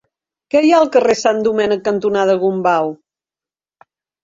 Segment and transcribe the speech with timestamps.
[0.53, 2.93] Què hi ha al carrer Sant Domènec cantonada Gombau?